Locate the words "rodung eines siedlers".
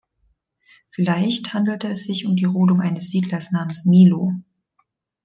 2.45-3.51